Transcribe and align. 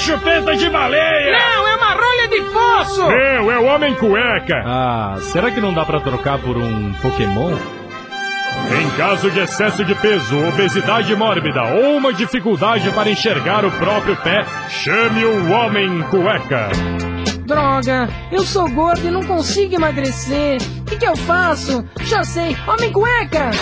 Chupeta 0.00 0.56
de 0.56 0.68
baleia! 0.70 1.32
Não, 1.32 1.68
é 1.68 1.76
uma 1.76 1.92
rolha 1.92 2.28
de 2.28 2.42
fósforo! 2.50 3.08
Meu, 3.08 3.50
é 3.52 3.58
o 3.58 3.64
Homem 3.64 3.94
Cueca! 3.94 4.62
Ah, 4.66 5.16
será 5.20 5.50
que 5.50 5.60
não 5.60 5.72
dá 5.72 5.84
pra 5.84 6.00
trocar 6.00 6.38
por 6.38 6.56
um 6.56 6.92
Pokémon? 6.94 7.56
Em 8.80 8.90
caso 8.96 9.30
de 9.30 9.40
excesso 9.40 9.84
de 9.84 9.94
peso, 9.94 10.36
obesidade 10.48 11.14
mórbida 11.14 11.62
ou 11.62 11.96
uma 11.96 12.12
dificuldade 12.12 12.90
para 12.90 13.10
enxergar 13.10 13.64
o 13.64 13.70
próprio 13.72 14.16
pé, 14.16 14.44
chame 14.68 15.24
o 15.24 15.52
Homem 15.52 16.02
Cueca. 16.04 16.68
Droga, 17.44 18.08
eu 18.32 18.42
sou 18.42 18.68
gordo 18.70 19.06
e 19.06 19.10
não 19.10 19.22
consigo 19.22 19.74
emagrecer. 19.74 20.58
O 20.90 20.92
que, 20.92 20.98
que 20.98 21.06
eu 21.06 21.16
faço? 21.16 21.84
Já 22.00 22.24
sei, 22.24 22.56
homem 22.66 22.90
cueca! 22.90 23.52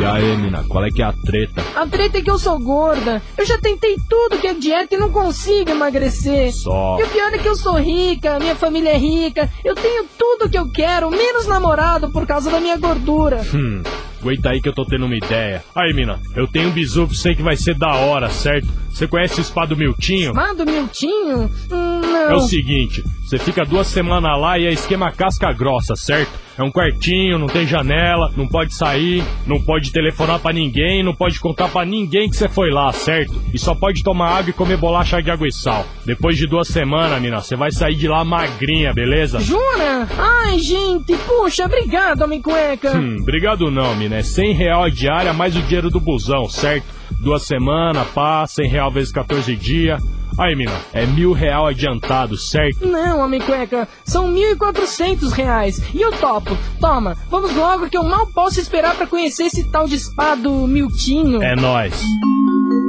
E 0.00 0.02
aí, 0.02 0.34
mina, 0.38 0.64
qual 0.66 0.82
é 0.82 0.90
que 0.90 1.02
é 1.02 1.04
a 1.04 1.12
treta? 1.12 1.62
A 1.76 1.86
treta 1.86 2.16
é 2.16 2.22
que 2.22 2.30
eu 2.30 2.38
sou 2.38 2.58
gorda. 2.58 3.20
Eu 3.36 3.44
já 3.44 3.58
tentei 3.58 3.98
tudo 4.08 4.38
que 4.38 4.46
é 4.46 4.54
dieta 4.54 4.94
e 4.94 4.98
não 4.98 5.12
consigo 5.12 5.70
emagrecer. 5.70 6.50
Só. 6.54 6.96
E 6.98 7.02
o 7.02 7.08
pior 7.08 7.34
é 7.34 7.36
que 7.36 7.46
eu 7.46 7.54
sou 7.54 7.78
rica, 7.78 8.38
minha 8.38 8.56
família 8.56 8.92
é 8.92 8.96
rica, 8.96 9.50
eu 9.62 9.74
tenho 9.74 10.06
tudo 10.16 10.48
que 10.48 10.56
eu 10.56 10.70
quero, 10.72 11.10
menos 11.10 11.46
namorado 11.46 12.10
por 12.10 12.26
causa 12.26 12.50
da 12.50 12.60
minha 12.60 12.78
gordura. 12.78 13.42
Hum, 13.54 13.82
aguenta 14.18 14.52
aí 14.52 14.62
que 14.62 14.70
eu 14.70 14.74
tô 14.74 14.86
tendo 14.86 15.04
uma 15.04 15.16
ideia. 15.16 15.62
Aí, 15.74 15.92
mina, 15.92 16.18
eu 16.34 16.48
tenho 16.48 16.70
um 16.70 16.72
bizu 16.72 17.06
pra 17.06 17.14
você 17.14 17.34
que 17.34 17.42
vai 17.42 17.56
ser 17.56 17.76
da 17.76 17.94
hora, 17.94 18.30
certo? 18.30 18.66
Você 18.90 19.06
conhece 19.06 19.38
o 19.38 19.44
spa 19.44 19.66
do 19.66 19.76
Miltinho? 19.76 20.34
Mado 20.34 20.64
Miltinho? 20.64 21.50
Hum, 21.70 22.00
não. 22.00 22.30
É 22.30 22.34
o 22.34 22.40
seguinte, 22.40 23.04
você 23.32 23.38
fica 23.38 23.64
duas 23.64 23.86
semanas 23.86 24.38
lá 24.38 24.58
e 24.58 24.66
é 24.66 24.72
esquema 24.72 25.10
casca 25.10 25.50
grossa, 25.54 25.96
certo? 25.96 26.30
É 26.58 26.62
um 26.62 26.70
quartinho, 26.70 27.38
não 27.38 27.46
tem 27.46 27.66
janela, 27.66 28.30
não 28.36 28.46
pode 28.46 28.74
sair, 28.74 29.24
não 29.46 29.58
pode 29.58 29.90
telefonar 29.90 30.38
pra 30.38 30.52
ninguém, 30.52 31.02
não 31.02 31.14
pode 31.14 31.40
contar 31.40 31.68
pra 31.68 31.82
ninguém 31.82 32.28
que 32.28 32.36
você 32.36 32.46
foi 32.46 32.70
lá, 32.70 32.92
certo? 32.92 33.32
E 33.54 33.58
só 33.58 33.74
pode 33.74 34.02
tomar 34.02 34.36
água 34.36 34.50
e 34.50 34.52
comer 34.52 34.76
bolacha 34.76 35.22
de 35.22 35.30
água 35.30 35.48
e 35.48 35.52
sal. 35.52 35.86
Depois 36.04 36.36
de 36.36 36.46
duas 36.46 36.68
semanas, 36.68 37.22
mina, 37.22 37.40
você 37.40 37.56
vai 37.56 37.72
sair 37.72 37.94
de 37.94 38.06
lá 38.06 38.22
magrinha, 38.22 38.92
beleza? 38.92 39.40
Jura? 39.40 40.06
Ai, 40.18 40.58
gente, 40.58 41.16
puxa, 41.26 41.64
obrigado, 41.64 42.20
homem 42.20 42.42
cueca. 42.42 42.94
Hum, 42.94 43.16
obrigado 43.22 43.70
não, 43.70 43.96
mina. 43.96 44.16
É 44.16 44.22
100 44.22 44.52
real 44.52 44.84
a 44.84 44.90
diária 44.90 45.32
mais 45.32 45.56
o 45.56 45.62
dinheiro 45.62 45.88
do 45.88 45.98
busão, 45.98 46.50
certo? 46.50 46.84
Duas 47.18 47.44
semanas, 47.44 48.06
pá, 48.08 48.46
100 48.46 48.68
real 48.68 48.90
vezes 48.90 49.10
14 49.10 49.56
dias. 49.56 50.02
Aí, 50.38 50.54
mina, 50.54 50.72
é 50.92 51.06
mil 51.06 51.32
real 51.32 51.66
adiantado, 51.66 52.36
certo? 52.36 52.86
Não, 52.86 53.20
homem 53.20 53.40
cueca, 53.40 53.88
são 54.04 54.32
1.400 54.32 55.30
reais. 55.30 55.82
E 55.94 56.00
eu 56.00 56.12
topo. 56.12 56.56
Toma, 56.80 57.16
vamos 57.30 57.54
logo 57.54 57.88
que 57.88 57.96
eu 57.96 58.04
mal 58.04 58.26
posso 58.28 58.60
esperar 58.60 58.94
pra 58.96 59.06
conhecer 59.06 59.44
esse 59.44 59.70
tal 59.70 59.86
de 59.86 59.98
spa 59.98 60.34
do 60.34 60.66
Miltinho. 60.66 61.42
É 61.42 61.54
nóis. 61.54 62.00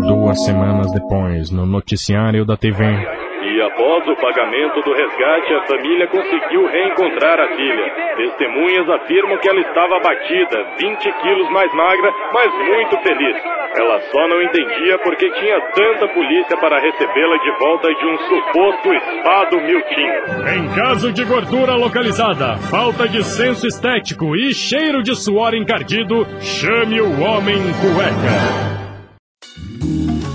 Duas 0.00 0.44
semanas 0.44 0.90
depois, 0.92 1.50
no 1.50 1.66
noticiário 1.66 2.44
da 2.44 2.56
TV. 2.56 3.27
Após 3.68 4.08
o 4.08 4.16
pagamento 4.16 4.80
do 4.80 4.94
resgate, 4.94 5.54
a 5.54 5.66
família 5.66 6.06
conseguiu 6.06 6.66
reencontrar 6.66 7.38
a 7.38 7.48
filha. 7.54 8.14
Testemunhas 8.16 8.88
afirmam 8.88 9.36
que 9.38 9.48
ela 9.48 9.60
estava 9.60 9.96
abatida, 9.96 10.66
20 10.80 11.12
quilos 11.20 11.50
mais 11.50 11.72
magra, 11.74 12.10
mas 12.32 12.52
muito 12.54 12.96
feliz. 13.02 13.36
Ela 13.76 14.00
só 14.10 14.26
não 14.26 14.42
entendia 14.42 14.98
porque 15.00 15.30
tinha 15.32 15.60
tanta 15.72 16.08
polícia 16.08 16.56
para 16.56 16.80
recebê-la 16.80 17.36
de 17.36 17.50
volta 17.58 17.88
de 17.88 18.06
um 18.06 18.16
suposto 18.16 18.88
spa 18.94 19.44
do 19.50 19.60
Miltinho. 19.60 20.22
Em 20.56 20.74
caso 20.74 21.12
de 21.12 21.24
gordura 21.24 21.74
localizada, 21.74 22.56
falta 22.70 23.06
de 23.06 23.22
senso 23.22 23.66
estético 23.66 24.34
e 24.34 24.54
cheiro 24.54 25.02
de 25.02 25.14
suor 25.14 25.54
encardido, 25.54 26.26
chame 26.40 27.02
o 27.02 27.20
Homem 27.20 27.60
Cueca. 27.82 28.77